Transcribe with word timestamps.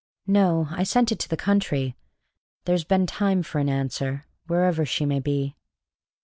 "No, 0.25 0.67
I 0.71 0.81
sent 0.81 1.11
it 1.11 1.19
to 1.19 1.29
the 1.29 1.37
country. 1.37 1.95
There's 2.65 2.83
been 2.85 3.05
time 3.05 3.43
for 3.43 3.59
an 3.59 3.69
answer, 3.69 4.25
wherever 4.47 4.83
she 4.83 5.05
may 5.05 5.19
be." 5.19 5.55